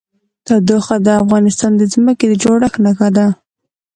[0.45, 3.25] تودوخه د افغانستان د ځمکې د جوړښت نښه ده.